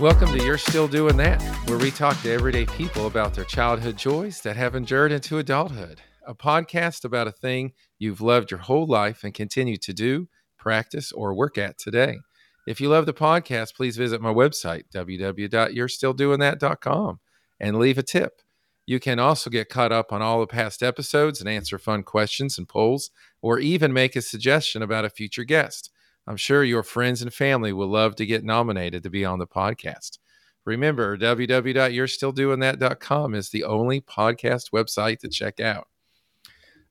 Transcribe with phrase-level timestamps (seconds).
[0.00, 3.96] Welcome to You're Still Doing That, where we talk to everyday people about their childhood
[3.96, 6.00] joys that have endured into adulthood.
[6.24, 11.10] A podcast about a thing you've loved your whole life and continue to do, practice,
[11.10, 12.20] or work at today.
[12.64, 17.20] If you love the podcast, please visit my website, www.you'restilldoingthat.com,
[17.58, 18.40] and leave a tip.
[18.86, 22.56] You can also get caught up on all the past episodes and answer fun questions
[22.56, 23.10] and polls,
[23.42, 25.90] or even make a suggestion about a future guest.
[26.28, 29.46] I'm sure your friends and family will love to get nominated to be on the
[29.46, 30.18] podcast.
[30.66, 35.88] Remember, www.you'restilldoingthat.com is the only podcast website to check out.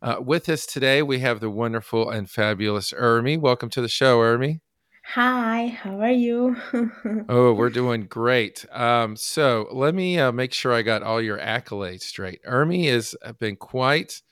[0.01, 3.39] Uh, with us today, we have the wonderful and fabulous Urmi.
[3.39, 4.61] Welcome to the show, Urmi.
[5.13, 6.57] Hi, how are you?
[7.29, 8.65] oh, we're doing great.
[8.71, 12.41] Um, so let me uh, make sure I got all your accolades straight.
[12.43, 14.23] Urmi has been quite,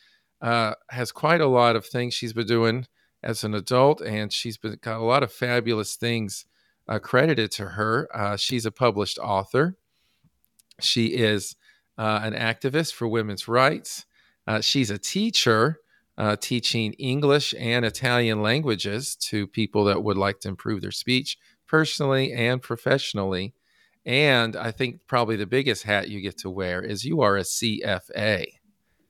[0.42, 2.88] uh, has quite a lot of things she's been doing
[3.26, 6.45] as an adult, and she's been got a lot of fabulous things
[6.88, 8.08] uh, credited to her.
[8.14, 9.76] Uh, she's a published author.
[10.80, 11.56] She is
[11.98, 14.06] uh, an activist for women's rights.
[14.45, 15.80] Uh, she's a teacher,
[16.17, 21.38] uh, teaching English and Italian languages to people that would like to improve their speech
[21.67, 23.56] personally and professionally.
[24.06, 27.42] And I think probably the biggest hat you get to wear is you are a
[27.42, 28.45] CFA.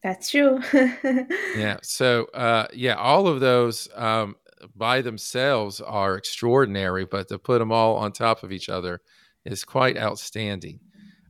[0.06, 0.62] That's true.
[1.58, 1.78] yeah.
[1.82, 4.36] So, uh, yeah, all of those um,
[4.76, 9.02] by themselves are extraordinary, but to put them all on top of each other
[9.46, 10.80] is quite outstanding.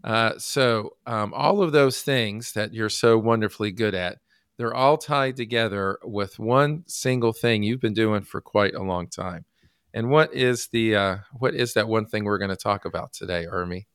[0.04, 4.18] Uh, so, um, all of those things that you're so wonderfully good at,
[4.58, 9.08] they're all tied together with one single thing you've been doing for quite a long
[9.08, 9.46] time.
[9.94, 13.14] And what is the uh, what is that one thing we're going to talk about
[13.14, 13.86] today, Urmi?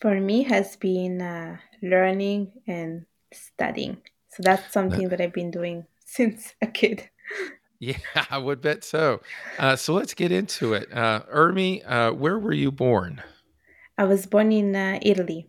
[0.00, 3.98] For me, has been uh, learning and studying.
[4.28, 7.08] So that's something that I've been doing since a kid.
[7.78, 7.98] Yeah,
[8.30, 9.20] I would bet so.
[9.58, 10.92] Uh, so let's get into it.
[10.92, 13.22] Uh, Urmi, uh, where were you born?
[13.96, 15.48] I was born in uh, Italy.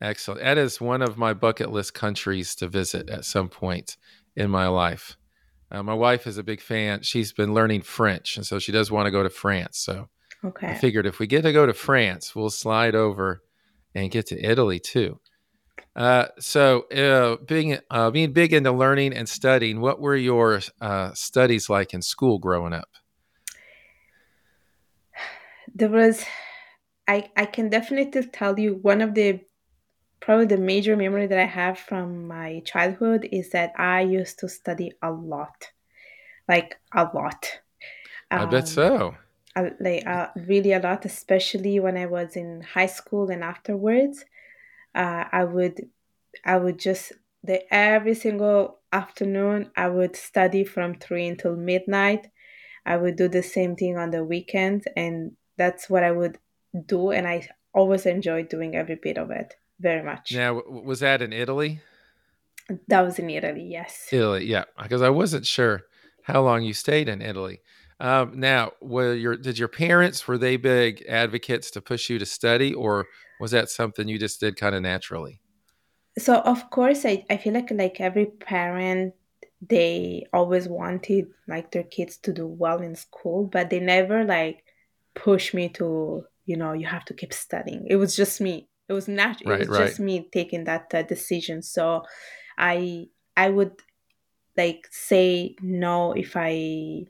[0.00, 0.40] Excellent.
[0.40, 3.96] That is one of my bucket list countries to visit at some point
[4.34, 5.16] in my life.
[5.70, 7.02] Uh, my wife is a big fan.
[7.02, 9.78] She's been learning French, and so she does want to go to France.
[9.78, 10.08] So
[10.44, 10.68] okay.
[10.68, 13.42] I figured if we get to go to France, we'll slide over
[13.94, 15.20] and get to Italy too.
[15.94, 21.12] Uh, so, uh, being uh, being big into learning and studying, what were your uh,
[21.14, 22.88] studies like in school growing up?
[25.74, 26.24] There was,
[27.06, 29.40] I I can definitely tell you one of the
[30.20, 34.48] probably the major memory that I have from my childhood is that I used to
[34.48, 35.70] study a lot,
[36.48, 37.60] like a lot.
[38.30, 39.14] Um, I bet um, so.
[39.56, 44.24] like really a lot, especially when I was in high school and afterwards
[44.94, 45.88] uh, I would
[46.44, 47.12] I would just
[47.42, 52.28] the every single afternoon I would study from three until midnight.
[52.86, 56.38] I would do the same thing on the weekends, and that's what I would
[56.86, 60.32] do, and I always enjoyed doing every bit of it very much.
[60.32, 61.80] Now, was that in Italy?
[62.88, 64.08] That was in Italy, yes.
[64.10, 65.82] Italy, yeah, because I wasn't sure
[66.22, 67.60] how long you stayed in Italy.
[67.98, 72.26] Um, now, were your did your parents were they big advocates to push you to
[72.26, 73.06] study, or
[73.40, 75.40] was that something you just did kind of naturally?
[76.18, 79.14] So of course, I, I feel like like every parent,
[79.60, 84.64] they always wanted like their kids to do well in school, but they never like
[85.14, 87.86] push me to you know you have to keep studying.
[87.88, 88.68] It was just me.
[88.88, 89.52] It was natural.
[89.52, 89.88] Right, it was right.
[89.88, 91.62] just me taking that uh, decision.
[91.62, 92.02] So
[92.58, 93.72] I I would
[94.56, 97.06] like say no if I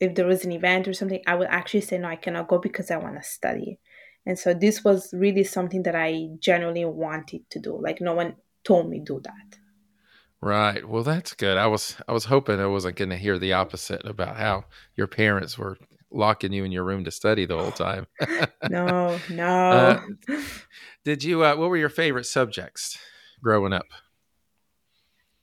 [0.00, 1.22] if there was an event or something.
[1.26, 2.08] I would actually say no.
[2.08, 3.78] I cannot go because I want to study.
[4.26, 7.78] And so this was really something that I genuinely wanted to do.
[7.80, 9.58] Like no one told me do that.
[10.40, 10.86] Right.
[10.86, 11.56] Well, that's good.
[11.56, 15.06] I was I was hoping I wasn't going to hear the opposite about how your
[15.06, 15.78] parents were
[16.10, 18.06] locking you in your room to study the whole time.
[18.70, 19.46] no, no.
[19.46, 20.00] Uh,
[21.04, 21.42] did you?
[21.42, 22.98] Uh, what were your favorite subjects
[23.42, 23.86] growing up?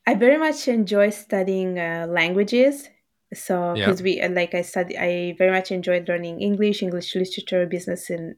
[0.06, 2.90] I very much enjoy studying uh, languages
[3.34, 4.04] so because yeah.
[4.04, 8.36] we uh, like i study i very much enjoyed learning english english literature business and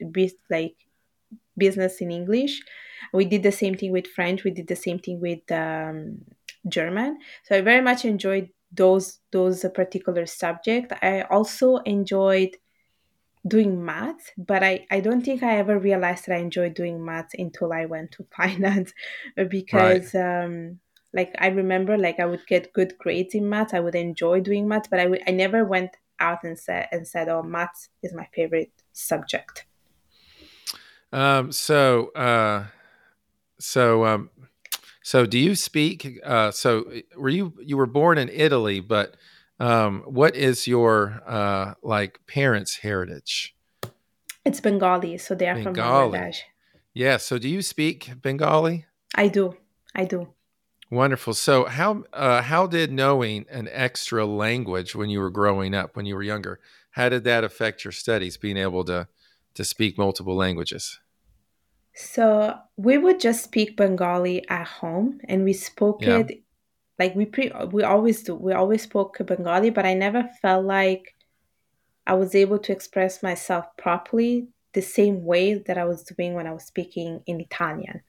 [0.50, 0.75] like
[1.57, 2.62] business in english
[3.13, 6.19] we did the same thing with french we did the same thing with um,
[6.68, 12.57] german so i very much enjoyed those those particular subject i also enjoyed
[13.47, 17.30] doing math but I, I don't think i ever realized that i enjoyed doing math
[17.38, 18.94] until i went to finance
[19.50, 20.44] because right.
[20.44, 20.80] um,
[21.16, 23.74] like I remember like I would get good grades in math.
[23.74, 27.08] I would enjoy doing math, but I, w- I never went out and said and
[27.08, 29.66] said, "Oh, math is my favorite subject."
[31.12, 31.52] Um.
[31.52, 32.12] So.
[32.14, 32.66] Uh.
[33.60, 34.06] So.
[34.06, 34.30] Um.
[35.02, 36.20] So, do you speak?
[36.24, 36.52] Uh.
[36.52, 39.16] So, were you you were born in Italy, but
[39.60, 43.56] um, what is your uh like parents' heritage?
[44.44, 46.12] It's Bengali, so they are Bengali.
[46.12, 46.38] from Bangladesh.
[46.94, 47.18] Yeah.
[47.18, 48.86] So, do you speak Bengali?
[49.16, 49.56] I do.
[49.96, 50.28] I do.
[50.92, 51.34] Wonderful.
[51.34, 56.06] So, how uh, how did knowing an extra language when you were growing up, when
[56.06, 56.60] you were younger,
[56.92, 58.38] how did that affect your studies?
[58.38, 59.08] Being able to
[59.56, 61.00] to speak multiple languages.
[61.96, 66.20] So we would just speak Bengali at home, and we spoke yeah.
[66.20, 66.44] it
[67.00, 68.36] like we pre we always do.
[68.36, 71.16] We always spoke Bengali, but I never felt like
[72.06, 76.46] I was able to express myself properly the same way that I was doing when
[76.46, 78.02] I was speaking in Italian.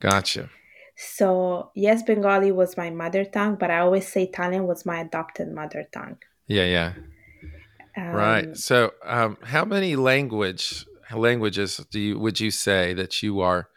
[0.00, 0.50] Gotcha.
[0.96, 5.52] So, yes, Bengali was my mother tongue, but I always say Italian was my adopted
[5.52, 6.18] mother tongue.
[6.46, 6.92] Yeah, yeah.
[7.96, 8.56] Um, right.
[8.56, 13.68] So, um, how many language languages do you would you say that you are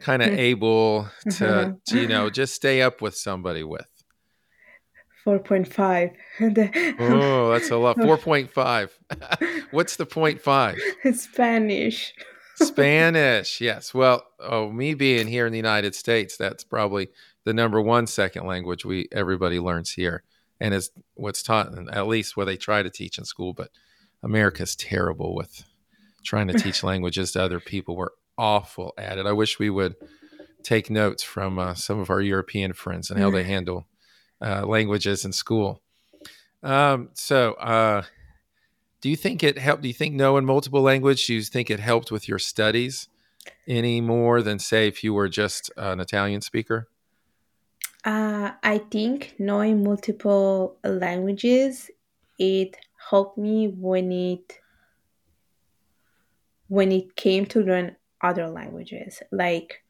[0.00, 3.86] kind of able to, to, you know, just stay up with somebody with?
[5.24, 6.12] 4.5.
[7.00, 7.96] oh, that's a lot.
[7.96, 8.90] 4.5.
[9.72, 10.78] What's the point five?
[11.12, 12.14] Spanish.
[12.56, 13.92] Spanish, yes.
[13.92, 17.08] Well, oh, me being here in the United States, that's probably
[17.44, 20.22] the number one second language we everybody learns here,
[20.60, 23.52] and is what's taught, at least what they try to teach in school.
[23.52, 23.70] But
[24.22, 25.64] America's terrible with
[26.24, 27.96] trying to teach languages to other people.
[27.96, 28.08] We're
[28.38, 29.26] awful at it.
[29.26, 29.94] I wish we would
[30.62, 33.86] take notes from uh, some of our European friends and how they handle
[34.40, 35.80] uh, languages in school.
[36.62, 38.02] Um, so, uh,
[39.06, 39.82] do you think it helped?
[39.82, 41.28] Do you think knowing multiple language?
[41.28, 43.08] Do you think it helped with your studies
[43.68, 46.88] any more than say if you were just an Italian speaker?
[48.04, 51.88] Uh, I think knowing multiple languages
[52.40, 52.76] it
[53.10, 54.58] helped me when it
[56.66, 59.84] when it came to learn other languages like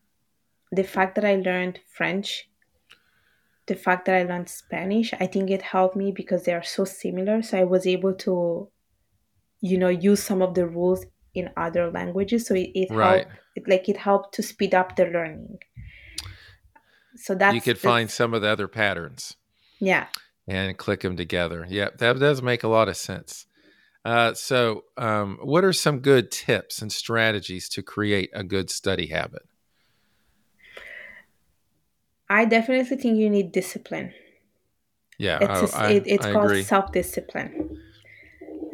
[0.70, 2.50] the fact that i learned french
[3.66, 6.84] the fact that i learned spanish i think it helped me because they are so
[6.84, 8.69] similar so i was able to
[9.66, 11.04] you know use some of the rules
[11.36, 12.46] in other languages.
[12.46, 13.26] So it, it right.
[13.26, 15.58] helped it, like it helped to speed up the learning.
[17.16, 19.36] So that you could find some of the other patterns.
[19.80, 20.06] Yeah.
[20.48, 21.66] And click them together.
[21.68, 23.46] Yeah that does make a lot of sense.
[24.04, 29.08] Uh, so um, what are some good tips and strategies to create a good study
[29.08, 29.42] habit?
[32.30, 34.12] I definitely think you need discipline.
[35.19, 37.80] Yeah it's, I, it, it's I called self-discipline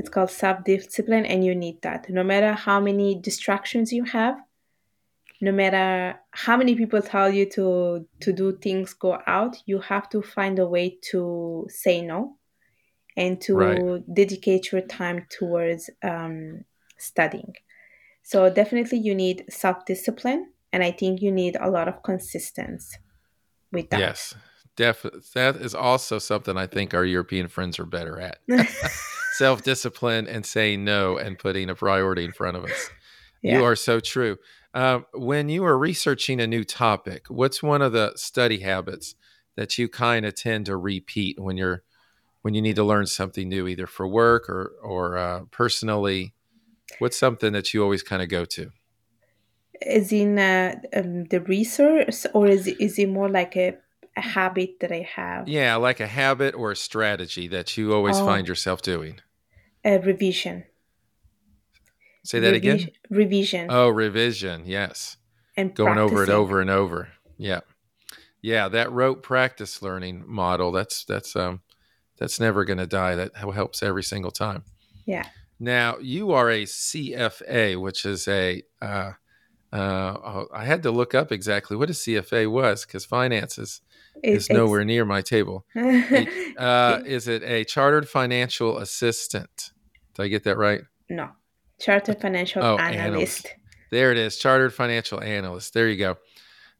[0.03, 2.11] it's called self discipline, and you need that.
[2.11, 4.37] No matter how many distractions you have,
[5.41, 10.09] no matter how many people tell you to to do things go out, you have
[10.11, 12.37] to find a way to say no
[13.17, 14.15] and to right.
[14.15, 16.65] dedicate your time towards um,
[16.99, 17.55] studying.
[18.25, 22.97] So definitely, you need self discipline, and I think you need a lot of consistency
[23.71, 24.01] with that.
[24.01, 24.35] Yes,
[24.75, 25.21] definitely.
[25.35, 28.39] That is also something I think our European friends are better at.
[29.33, 32.91] self discipline and saying no and putting a priority in front of us.
[33.43, 33.59] Yeah.
[33.59, 34.39] You are so true.
[34.75, 39.15] Um, when you are researching a new topic, what's one of the study habits
[39.57, 41.83] that you kind of tend to repeat when you're
[42.43, 46.35] when you need to learn something new, either for work or or uh, personally?
[46.99, 48.71] What's something that you always kind of go to?
[49.81, 53.77] Is in uh, um, the research, or is is it more like a
[54.17, 55.49] a habit that I have.
[55.49, 59.21] Yeah, like a habit or a strategy that you always oh, find yourself doing.
[59.85, 60.65] A revision.
[62.25, 62.89] Say that Revi- again.
[63.11, 63.67] Revision.
[63.71, 64.63] Oh, revision.
[64.67, 65.17] Yes.
[65.57, 66.19] And going practicing.
[66.19, 67.09] over it over and over.
[67.37, 67.61] Yeah.
[68.41, 70.73] Yeah, that rote practice learning model.
[70.73, 71.61] That's that's um
[72.19, 73.15] that's never going to die.
[73.17, 74.65] That helps every single time.
[75.07, 75.27] Yeah.
[75.59, 79.13] Now you are a CFA, which is a uh,
[79.73, 83.81] uh, I had to look up exactly what a CFA was because finances
[84.23, 85.65] it, is nowhere near my table.
[85.77, 89.73] uh, is it a chartered financial assistant?
[90.15, 90.83] Did I get that right?
[91.09, 91.31] No,
[91.81, 92.99] chartered financial oh, analyst.
[92.99, 93.55] analyst.
[93.91, 95.73] There it is, chartered financial analyst.
[95.73, 96.19] There you go.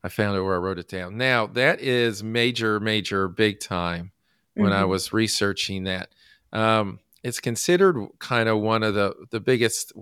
[0.05, 1.17] I found it where I wrote it down.
[1.17, 4.13] Now that is major, major, big time.
[4.55, 4.83] When mm-hmm.
[4.83, 6.11] I was researching that,
[6.53, 9.95] um, it's considered kind of one of the the biggest,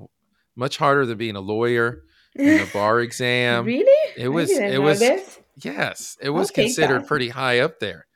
[0.57, 2.03] much harder than being a lawyer
[2.35, 3.65] in a bar exam.
[3.65, 4.13] really?
[4.17, 4.51] It was.
[4.51, 5.01] it was.
[5.01, 5.39] This.
[5.63, 8.07] Yes, it was considered pretty high up there.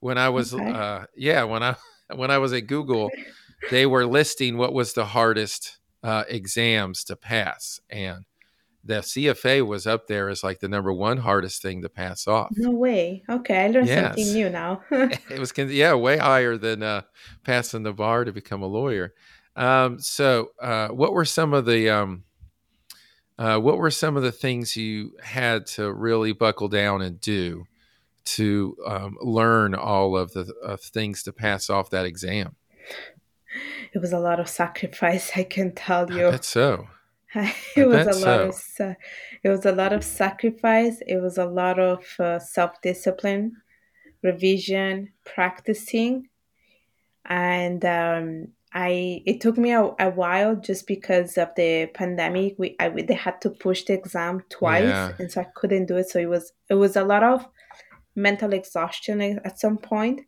[0.00, 0.70] When I was, okay.
[0.70, 1.76] uh, yeah, when I
[2.14, 3.10] when I was at Google,
[3.70, 8.24] they were listing what was the hardest uh, exams to pass, and
[8.84, 12.48] the CFA was up there as like the number one hardest thing to pass off.
[12.56, 13.22] No way.
[13.28, 14.06] Okay, I learned yes.
[14.06, 14.82] something new now.
[14.90, 17.02] it was yeah, way higher than uh,
[17.44, 19.14] passing the bar to become a lawyer.
[19.56, 22.24] Um, so, uh, what were some of the um,
[23.38, 27.66] uh, what were some of the things you had to really buckle down and do
[28.24, 32.56] to um, learn all of the uh, things to pass off that exam?
[33.92, 36.30] It was a lot of sacrifice, I can tell you.
[36.30, 36.88] That's so.
[37.76, 38.88] it was a lot so.
[38.90, 38.96] of
[39.42, 41.00] it was a lot of sacrifice.
[41.06, 43.52] It was a lot of uh, self discipline,
[44.22, 46.28] revision, practicing,
[47.26, 52.56] and um, I it took me a, a, while just because of the pandemic.
[52.58, 55.12] We I they had to push the exam twice, yeah.
[55.18, 56.10] and so I couldn't do it.
[56.10, 57.46] So it was it was a lot of
[58.14, 60.20] mental exhaustion at some point.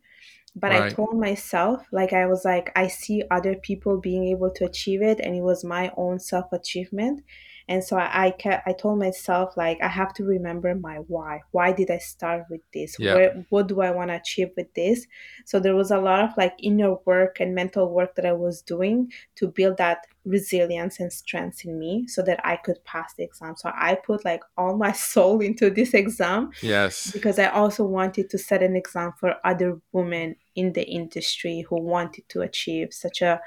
[0.53, 0.83] But right.
[0.83, 5.01] I told myself, like I was like, I see other people being able to achieve
[5.01, 7.23] it, and it was my own self achievement
[7.71, 11.41] and so I, I kept i told myself like i have to remember my why.
[11.51, 12.97] Why did i start with this?
[12.99, 13.15] Yeah.
[13.15, 15.07] Where, what do i want to achieve with this?
[15.45, 18.61] So there was a lot of like inner work and mental work that i was
[18.61, 23.23] doing to build that resilience and strength in me so that i could pass the
[23.23, 23.55] exam.
[23.55, 27.11] So i put like all my soul into this exam yes.
[27.11, 31.81] because i also wanted to set an example for other women in the industry who
[31.81, 33.39] wanted to achieve such a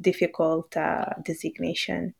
[0.00, 2.14] difficult uh, designation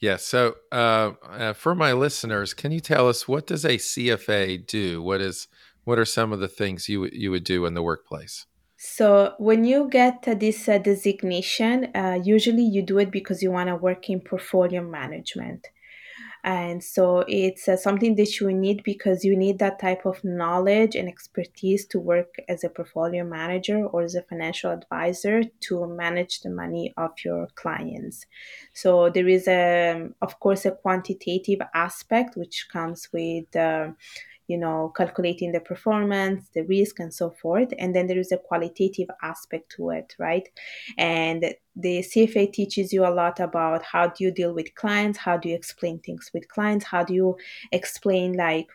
[0.00, 0.16] yeah.
[0.16, 5.02] So, uh, uh, for my listeners, can you tell us what does a CFA do?
[5.02, 5.48] What is
[5.84, 8.46] what are some of the things you you would do in the workplace?
[8.76, 11.90] So, when you get this uh, designation,
[12.22, 15.66] usually you do it because you want to work in portfolio management
[16.46, 20.94] and so it's uh, something that you need because you need that type of knowledge
[20.94, 26.42] and expertise to work as a portfolio manager or as a financial advisor to manage
[26.42, 28.26] the money of your clients.
[28.74, 33.88] So there is a of course a quantitative aspect which comes with uh,
[34.48, 37.72] you know, calculating the performance, the risk, and so forth.
[37.78, 40.48] And then there is a qualitative aspect to it, right?
[40.98, 45.36] And the CFA teaches you a lot about how do you deal with clients, how
[45.36, 47.36] do you explain things with clients, how do you
[47.72, 48.68] explain like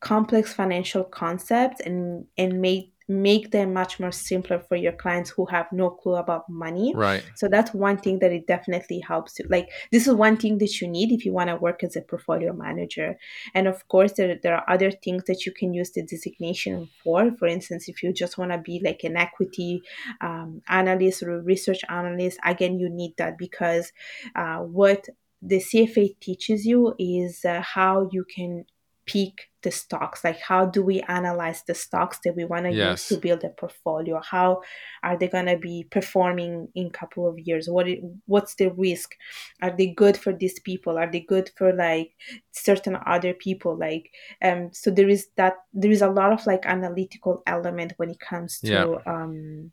[0.00, 5.44] complex financial concepts and and make make them much more simpler for your clients who
[5.46, 6.92] have no clue about money.
[6.94, 7.24] Right.
[7.34, 9.46] So that's one thing that it definitely helps you.
[9.48, 12.02] Like this is one thing that you need if you want to work as a
[12.02, 13.18] portfolio manager.
[13.52, 17.32] And of course, there, there are other things that you can use the designation for.
[17.32, 19.82] For instance, if you just want to be like an equity
[20.20, 23.92] um, analyst or a research analyst, again, you need that because
[24.36, 25.08] uh, what
[25.42, 28.66] the CFA teaches you is uh, how you can
[29.06, 32.90] pick the stocks like how do we analyze the stocks that we want to yes.
[32.90, 34.60] use to build a portfolio how
[35.02, 38.70] are they going to be performing in a couple of years what it, what's the
[38.72, 39.14] risk
[39.62, 42.12] are they good for these people are they good for like
[42.52, 44.10] certain other people like
[44.42, 48.20] um so there is that there is a lot of like analytical element when it
[48.20, 48.96] comes to yeah.
[49.06, 49.72] um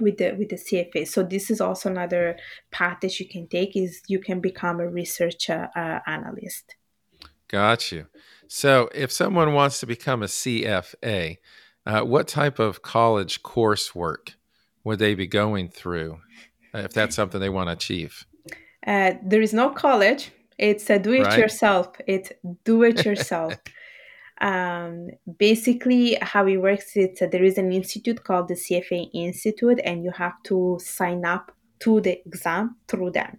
[0.00, 1.06] with the with the CFA.
[1.08, 2.36] So this is also another
[2.70, 6.76] path that you can take is you can become a research uh, uh, analyst.
[7.48, 8.06] Got you.
[8.48, 11.38] So, if someone wants to become a CFA,
[11.84, 14.34] uh, what type of college coursework
[14.84, 16.20] would they be going through
[16.74, 18.26] uh, if that's something they want to achieve?
[18.86, 20.30] Uh, there is no college.
[20.58, 21.38] It's a do it right?
[21.38, 21.88] yourself.
[22.06, 22.32] It's
[22.64, 23.54] do it yourself.
[24.40, 30.04] um, basically, how it works is there is an institute called the CFA Institute, and
[30.04, 33.38] you have to sign up to the exam through them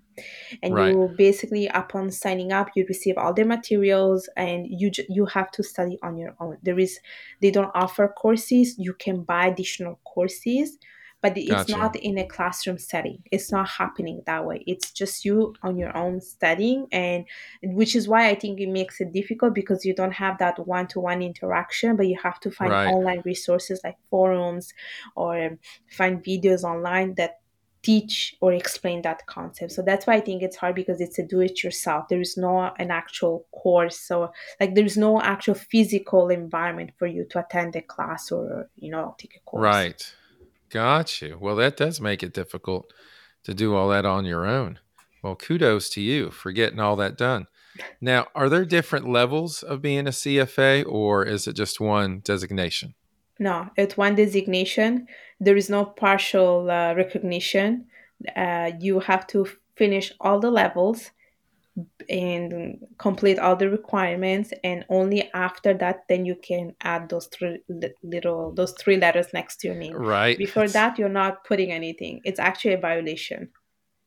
[0.61, 0.93] and right.
[0.93, 5.63] you basically upon signing up you receive all the materials and you you have to
[5.63, 6.99] study on your own there is
[7.41, 10.77] they don't offer courses you can buy additional courses
[11.21, 11.71] but it's gotcha.
[11.71, 15.95] not in a classroom setting it's not happening that way it's just you on your
[15.97, 17.25] own studying and
[17.63, 21.21] which is why i think it makes it difficult because you don't have that one-to-one
[21.21, 22.87] interaction but you have to find right.
[22.87, 24.73] online resources like forums
[25.15, 25.57] or
[25.89, 27.39] find videos online that
[27.83, 29.71] teach or explain that concept.
[29.71, 32.37] So that's why i think it's hard because it's a do it yourself there is
[32.37, 37.75] no an actual course so like there's no actual physical environment for you to attend
[37.75, 39.63] a class or you know take a course.
[39.63, 40.13] Right.
[40.69, 42.91] Got you well that does make it difficult
[43.43, 44.79] to do all that on your own.
[45.23, 47.47] Well kudos to you for getting all that done.
[48.01, 52.95] Now are there different levels of being a cfa or is it just one designation?
[53.39, 55.07] No, it's one designation.
[55.39, 57.87] There is no partial uh, recognition.
[58.35, 61.11] Uh, you have to finish all the levels
[62.09, 67.59] and complete all the requirements and only after that then you can add those three
[68.01, 69.93] little those three letters next to your name.
[69.93, 70.37] Right.
[70.37, 72.21] Before that you're not putting anything.
[72.23, 73.49] It's actually a violation.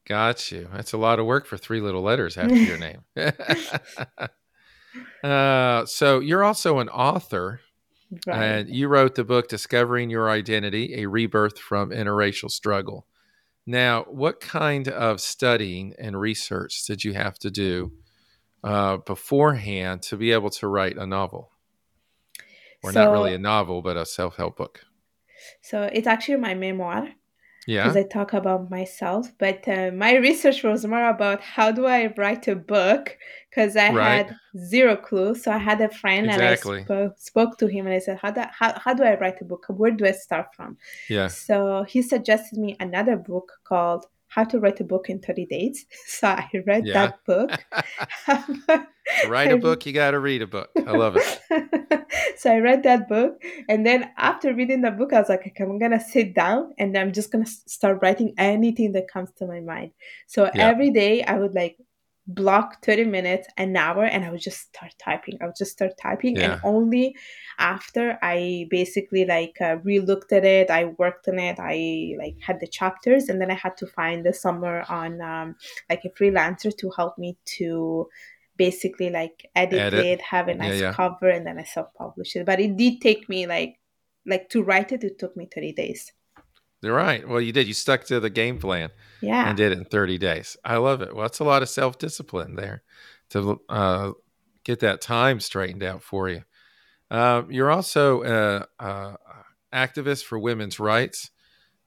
[0.08, 0.68] Got you.
[0.72, 3.02] That's a lot of work for three little letters after your name.
[5.22, 7.60] Uh, so you're also an author
[8.26, 8.42] Right.
[8.42, 13.06] And you wrote the book Discovering Your Identity A Rebirth from Interracial Struggle.
[13.66, 17.92] Now, what kind of studying and research did you have to do
[18.64, 21.52] uh, beforehand to be able to write a novel?
[22.82, 24.84] Or so, not really a novel, but a self help book?
[25.62, 27.08] So it's actually my memoir.
[27.70, 27.84] Yeah.
[27.84, 32.12] Because I talk about myself, but uh, my research was more about how do I
[32.16, 33.16] write a book
[33.48, 34.26] because I right.
[34.26, 35.36] had zero clue.
[35.36, 36.78] So I had a friend exactly.
[36.78, 39.16] and I spoke, spoke to him and I said, how do, how, how do I
[39.20, 39.66] write a book?
[39.68, 40.78] Where do I start from?
[41.08, 41.28] Yeah.
[41.28, 45.86] So he suggested me another book called how to write a book in 30 days.
[46.06, 46.92] So I read yeah.
[46.92, 47.50] that book.
[49.28, 50.70] write a book, you got to read a book.
[50.86, 52.06] I love it.
[52.36, 53.42] so I read that book.
[53.68, 56.74] And then after reading the book, I was like, okay, I'm going to sit down
[56.78, 59.92] and I'm just going to start writing anything that comes to my mind.
[60.26, 60.68] So yeah.
[60.68, 61.76] every day I would like
[62.34, 65.92] block 30 minutes an hour and i would just start typing i would just start
[66.00, 66.52] typing yeah.
[66.52, 67.16] and only
[67.58, 72.60] after i basically like uh, re-looked at it i worked on it i like had
[72.60, 75.56] the chapters and then i had to find the somewhere on um,
[75.88, 78.08] like a freelancer to help me to
[78.56, 80.04] basically like edit, edit.
[80.04, 80.92] it have a nice yeah, yeah.
[80.92, 83.80] cover and then i self-published it but it did take me like
[84.26, 86.12] like to write it it took me 30 days
[86.82, 87.26] you're right.
[87.28, 87.66] Well, you did.
[87.66, 88.90] You stuck to the game plan.
[89.20, 89.48] Yeah.
[89.48, 90.56] And did it in 30 days.
[90.64, 91.14] I love it.
[91.14, 92.82] Well, that's a lot of self discipline there
[93.30, 94.12] to uh,
[94.64, 96.42] get that time straightened out for you.
[97.10, 99.16] Uh, you're also an
[99.74, 101.30] activist for women's rights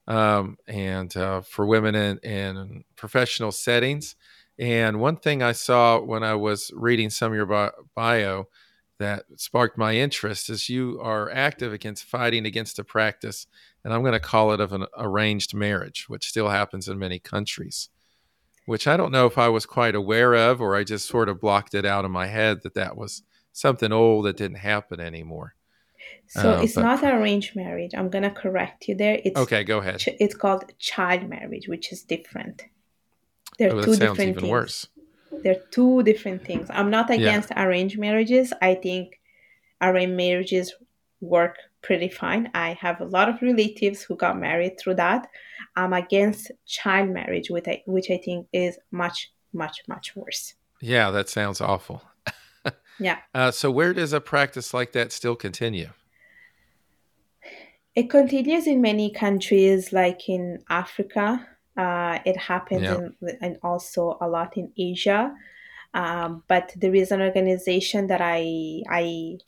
[0.06, 4.16] um, and uh, for women in, in, professional settings.
[4.58, 8.48] And one thing I saw when I was reading some of your bio
[8.98, 13.46] that sparked my interest is you are active against fighting against a practice
[13.84, 17.18] and I'm going to call it of an arranged marriage, which still happens in many
[17.18, 17.90] countries.
[18.66, 21.38] Which I don't know if I was quite aware of, or I just sort of
[21.38, 23.22] blocked it out of my head that that was
[23.52, 25.54] something old that didn't happen anymore.
[26.28, 27.92] So uh, it's but, not arranged marriage.
[27.94, 29.20] I'm gonna correct you there.
[29.22, 29.64] It's okay.
[29.64, 29.98] Go ahead.
[29.98, 32.62] Ch- it's called child marriage, which is different.
[33.58, 34.50] They're oh, two different even things.
[34.50, 34.88] worse.
[35.42, 36.68] They're two different things.
[36.70, 37.64] I'm not against yeah.
[37.64, 38.52] arranged marriages.
[38.62, 39.20] I think
[39.80, 40.74] arranged marriages
[41.20, 42.50] work pretty fine.
[42.54, 45.28] I have a lot of relatives who got married through that.
[45.76, 50.54] I'm against child marriage, which I, which I think is much, much, much worse.
[50.80, 52.02] Yeah, that sounds awful.
[52.98, 53.18] yeah.
[53.34, 55.90] Uh, so, where does a practice like that still continue?
[57.94, 61.46] It continues in many countries, like in Africa.
[61.76, 62.94] Uh, it happens yeah.
[62.94, 65.34] in, and also a lot in Asia.
[65.92, 69.38] Um, but there is an organization that I I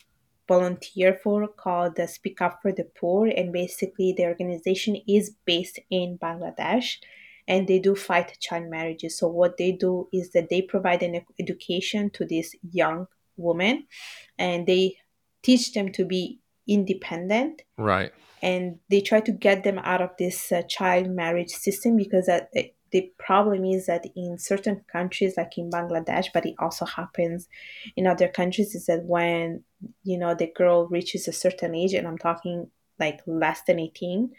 [0.48, 3.26] volunteer for called the Speak Up for the Poor.
[3.26, 6.96] And basically, the organization is based in Bangladesh
[7.48, 9.18] and they do fight child marriages.
[9.18, 13.06] So, what they do is that they provide an education to these young
[13.36, 13.86] women
[14.38, 14.96] and they
[15.42, 17.62] teach them to be independent.
[17.76, 18.12] Right.
[18.42, 22.40] And they try to get them out of this uh, child marriage system because uh,
[22.96, 27.46] the problem is that in certain countries like in bangladesh but it also happens
[27.94, 29.62] in other countries is that when
[30.02, 34.30] you know the girl reaches a certain age and i'm talking like less than 18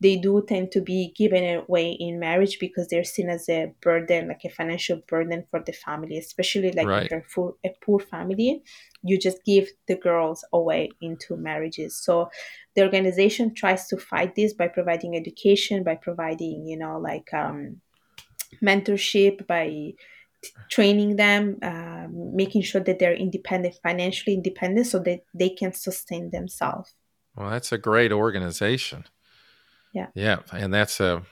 [0.00, 4.28] they do tend to be given away in marriage because they're seen as a burden
[4.28, 7.04] like a financial burden for the family especially like right.
[7.04, 8.62] if you're a poor family
[9.02, 12.30] you just give the girls away into marriages so
[12.74, 17.80] the organization tries to fight this by providing education by providing you know like um,
[18.62, 19.92] mentorship, by
[20.70, 26.30] training them, uh, making sure that they're independent, financially independent, so that they can sustain
[26.30, 26.94] themselves.
[27.36, 29.04] Well, that's a great organization.
[29.92, 30.08] Yeah.
[30.14, 31.22] Yeah, and that's a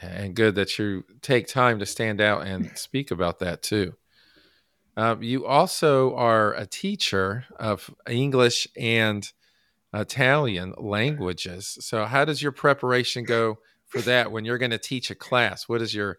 [0.00, 3.94] and good that you take time to stand out and speak about that too.
[4.96, 9.32] Uh, you also are a teacher of English and
[9.92, 11.78] Italian languages.
[11.80, 13.58] So, how does your preparation go
[13.94, 15.68] for that when you're going to teach a class?
[15.68, 16.18] What is your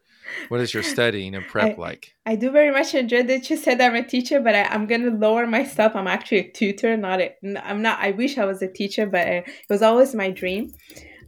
[0.50, 2.16] what is your studying and prep I, like?
[2.26, 5.12] I do very much enjoy that you said I'm a teacher, but I, am gonna
[5.12, 5.96] lower myself.
[5.96, 7.36] I'm actually a tutor, not a.
[7.64, 8.00] I'm not.
[8.00, 10.74] I wish I was a teacher, but it was always my dream.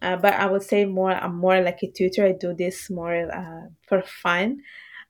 [0.02, 1.12] Uh, but I would say more.
[1.12, 2.26] I'm more like a tutor.
[2.26, 4.60] I do this more uh, for fun.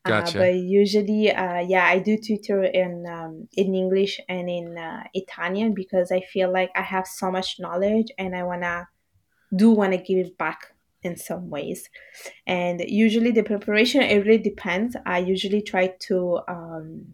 [0.06, 0.39] Uh, gotcha.
[0.39, 5.04] Uh, but usually, uh, yeah, I do tutor in um, in English and in uh,
[5.13, 8.88] Italian because I feel like I have so much knowledge and I wanna
[9.56, 10.73] do wanna give it back
[11.07, 11.89] in some ways.
[12.45, 14.95] And usually the preparation, it really depends.
[15.05, 17.05] I usually try to um,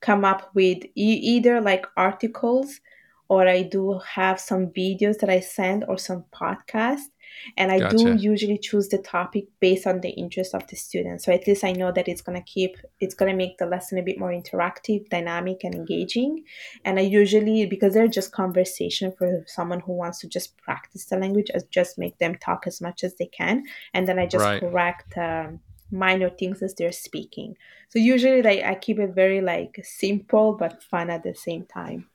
[0.00, 2.80] come up with e- either like articles
[3.28, 7.10] or I do have some videos that I send or some podcasts
[7.56, 7.96] and i gotcha.
[7.96, 11.22] do usually choose the topic based on the interest of the student.
[11.22, 13.66] So at least i know that it's going to keep it's going to make the
[13.66, 16.44] lesson a bit more interactive dynamic and engaging.
[16.84, 21.16] And i usually because they're just conversation for someone who wants to just practice the
[21.16, 23.64] language I just make them talk as much as they can.
[23.94, 24.60] And then i just right.
[24.60, 27.56] correct um, minor things as they're speaking.
[27.88, 32.09] So usually like i keep it very like simple but fun at the same time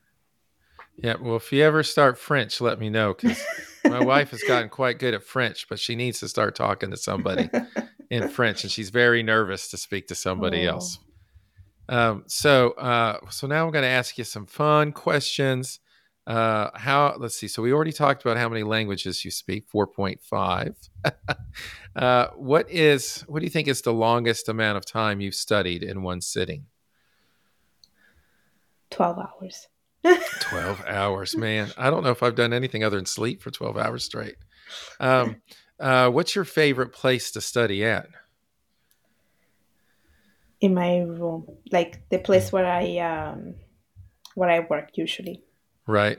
[0.98, 3.44] yeah well if you ever start french let me know because
[3.90, 6.98] My wife has gotten quite good at French, but she needs to start talking to
[6.98, 7.50] somebody
[8.10, 10.74] in French, and she's very nervous to speak to somebody oh.
[10.74, 11.00] else.
[11.88, 15.80] Um, so, uh, so now I'm going to ask you some fun questions.
[16.26, 17.16] Uh, how?
[17.20, 17.48] Let's see.
[17.48, 19.68] So we already talked about how many languages you speak.
[19.68, 20.76] Four point five.
[21.96, 23.22] uh, what is?
[23.28, 26.66] What do you think is the longest amount of time you've studied in one sitting?
[28.90, 29.68] Twelve hours.
[30.42, 31.72] 12 hours, man.
[31.78, 34.36] I don't know if I've done anything other than sleep for 12 hours straight.
[35.00, 35.38] Um,
[35.80, 38.08] uh, what's your favorite place to study at?
[40.62, 43.56] In my room, like the place where I um,
[44.36, 45.44] where I work usually.
[45.86, 46.18] Right.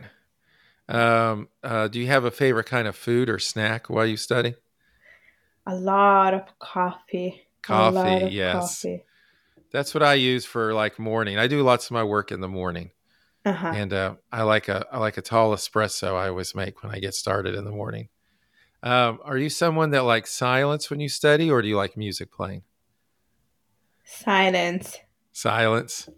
[0.88, 4.54] Um, uh, do you have a favorite kind of food or snack while you study?
[5.66, 7.42] A lot of coffee.
[7.62, 8.82] Coffee, yes.
[8.82, 9.04] Coffee.
[9.72, 11.38] That's what I use for like morning.
[11.38, 12.92] I do lots of my work in the morning.
[13.46, 13.68] Uh-huh.
[13.68, 16.16] And uh, I like a I like a tall espresso.
[16.16, 18.08] I always make when I get started in the morning.
[18.82, 22.32] Um, are you someone that likes silence when you study, or do you like music
[22.32, 22.62] playing?
[24.04, 24.98] Silence.
[25.32, 26.08] Silence.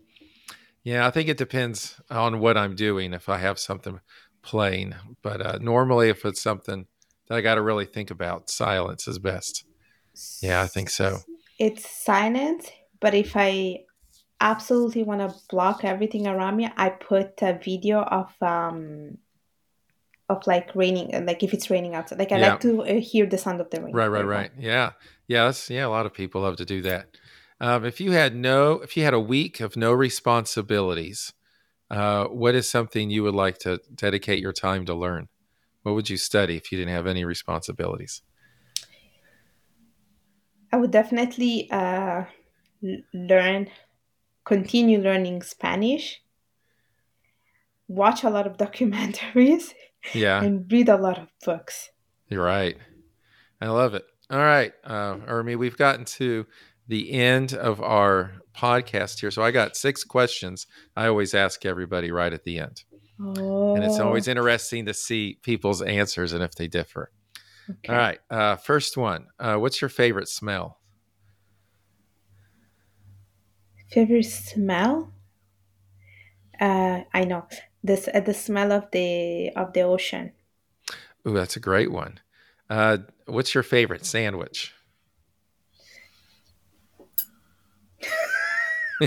[0.83, 3.12] Yeah, I think it depends on what I'm doing.
[3.12, 4.01] If I have something
[4.41, 6.87] playing, but uh, normally, if it's something
[7.29, 9.64] that I got to really think about, silence is best.
[10.41, 11.19] Yeah, I think so.
[11.59, 13.85] It's silence, but if I
[14.40, 19.18] absolutely want to block everything around me, I put a video of um
[20.29, 22.18] of like raining, like if it's raining outside.
[22.18, 22.51] Like I yeah.
[22.51, 23.94] like to uh, hear the sound of the rain.
[23.94, 24.51] Right, right, right.
[24.59, 24.92] Yeah,
[25.27, 25.53] yeah.
[25.68, 25.87] Yeah.
[25.87, 27.16] A lot of people love to do that.
[27.61, 31.33] Um, if you had no, if you had a week of no responsibilities,
[31.90, 35.29] uh, what is something you would like to dedicate your time to learn?
[35.83, 38.22] What would you study if you didn't have any responsibilities?
[40.70, 42.24] I would definitely uh,
[43.14, 43.68] learn
[44.49, 46.23] continue learning Spanish,
[47.87, 49.75] watch a lot of documentaries,
[50.15, 51.91] yeah, and read a lot of books.
[52.29, 52.77] You're right.
[53.61, 54.05] I love it.
[54.31, 56.47] All right, uh, Urmi, we've gotten to
[56.87, 59.31] the end of our podcast here.
[59.31, 62.85] So I got six questions I always ask everybody right at the end.
[63.21, 63.75] Oh.
[63.75, 64.33] And it's always oh.
[64.33, 67.11] interesting to see people's answers and if they differ.
[67.71, 67.93] Okay.
[67.93, 68.19] All right.
[68.31, 70.78] Uh, first one uh, What's your favorite smell?
[73.90, 75.12] Favorite smell?
[76.61, 77.46] Uh, I know
[77.83, 80.33] this uh, the smell of the of the ocean.
[81.27, 82.20] Ooh, that's a great one.
[82.68, 84.74] Uh, what's your favorite sandwich?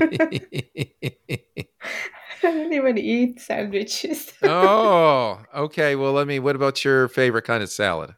[2.43, 4.33] I don't even eat sandwiches.
[4.41, 5.95] oh, okay.
[5.95, 6.39] Well, let me.
[6.39, 8.15] What about your favorite kind of salad?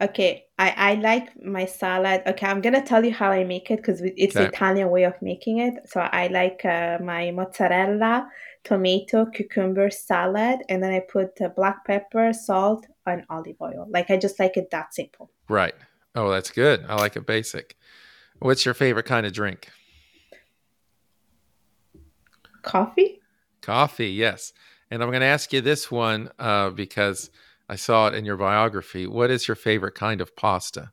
[0.00, 2.22] Okay, I, I like my salad.
[2.26, 4.46] Okay, I'm gonna tell you how I make it because it's okay.
[4.46, 5.74] Italian way of making it.
[5.88, 8.28] So I like uh, my mozzarella,
[8.64, 13.86] tomato, cucumber salad, and then I put uh, black pepper, salt, and olive oil.
[13.88, 15.30] Like I just like it that simple.
[15.48, 15.74] Right.
[16.14, 16.84] Oh, that's good.
[16.88, 17.76] I like it basic.
[18.40, 19.68] What's your favorite kind of drink?
[22.62, 23.20] Coffee.
[23.62, 24.52] Coffee, yes.
[24.90, 27.30] And I'm to ask you this one uh, because
[27.68, 29.06] I saw it in your biography.
[29.06, 30.92] What is your favorite kind of pasta?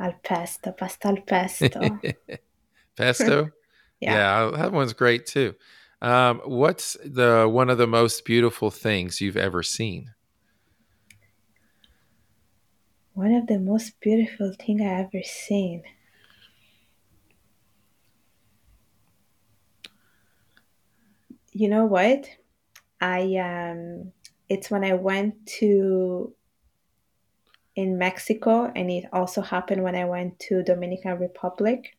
[0.00, 1.98] Al pesto, pasta al pesto.
[2.96, 3.50] pesto?
[4.00, 4.14] yeah.
[4.14, 5.54] yeah, that one's great too.
[6.00, 10.12] Um, what's the one of the most beautiful things you've ever seen?
[13.14, 15.82] One of the most beautiful thing I ever seen.
[21.52, 22.28] You know what?
[23.00, 24.12] I um
[24.48, 26.34] it's when I went to
[27.76, 31.96] in Mexico and it also happened when I went to Dominican Republic.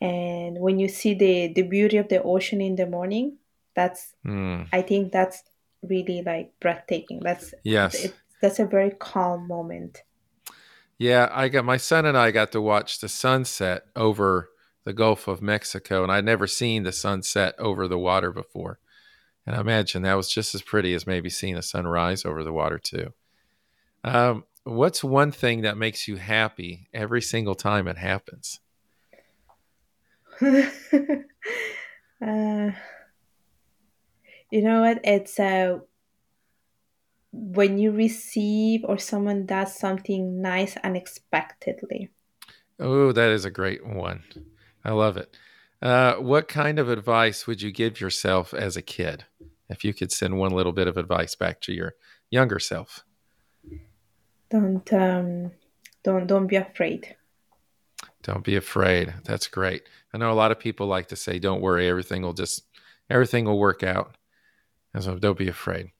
[0.00, 3.36] And when you see the the beauty of the ocean in the morning,
[3.74, 4.66] that's mm.
[4.72, 5.42] I think that's
[5.82, 7.20] really like breathtaking.
[7.22, 8.06] That's yes.
[8.06, 10.02] It, that's a very calm moment.
[10.96, 14.50] Yeah, I got my son and I got to watch the sunset over
[14.84, 18.78] the Gulf of Mexico, and I'd never seen the sunset over the water before.
[19.46, 22.52] And I imagine that was just as pretty as maybe seeing a sunrise over the
[22.52, 23.12] water, too.
[24.04, 28.60] Um, what's one thing that makes you happy every single time it happens?
[30.42, 30.56] uh,
[34.50, 35.00] you know what?
[35.04, 35.80] It's uh,
[37.32, 42.10] when you receive or someone does something nice unexpectedly.
[42.78, 44.24] Oh, that is a great one.
[44.84, 45.36] I love it.
[45.82, 49.24] Uh, what kind of advice would you give yourself as a kid?
[49.68, 51.94] If you could send one little bit of advice back to your
[52.30, 53.04] younger self.
[54.50, 55.52] Don't um,
[56.02, 57.16] don't don't be afraid.
[58.22, 59.14] Don't be afraid.
[59.24, 59.82] That's great.
[60.12, 62.64] I know a lot of people like to say, "Don't worry, everything will just
[63.08, 64.16] everything will work out."
[64.92, 65.92] And so, don't be afraid.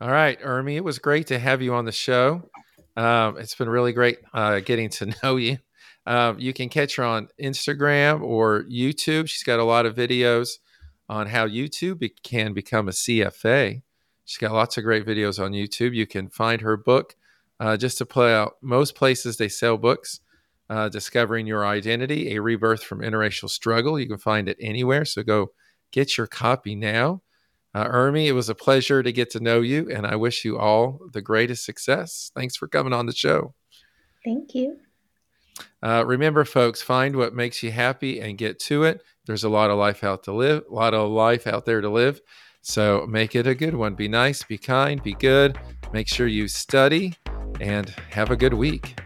[0.00, 2.50] All right, Urmi, it was great to have you on the show.
[2.96, 5.58] Um, it's been really great uh, getting to know you.
[6.08, 9.28] Um, you can catch her on Instagram or YouTube.
[9.28, 10.52] She's got a lot of videos
[11.06, 13.82] on how YouTube be- can become a CFA.
[14.24, 15.94] She's got lots of great videos on YouTube.
[15.94, 17.14] You can find her book
[17.60, 20.20] uh, just to play out most places they sell books.
[20.70, 24.00] Uh, Discovering Your Identity, a rebirth from interracial struggle.
[24.00, 25.04] You can find it anywhere.
[25.04, 25.52] So go
[25.92, 27.22] get your copy now.
[27.74, 30.58] Uh, Urmi, it was a pleasure to get to know you, and I wish you
[30.58, 32.30] all the greatest success.
[32.34, 33.54] Thanks for coming on the show.
[34.24, 34.78] Thank you.
[35.82, 39.02] Uh, remember, folks, find what makes you happy and get to it.
[39.26, 41.88] There's a lot of life out to live, a lot of life out there to
[41.88, 42.20] live.
[42.62, 43.94] So make it a good one.
[43.94, 45.58] Be nice, be kind, be good.
[45.92, 47.14] Make sure you study,
[47.60, 49.00] and have a good week.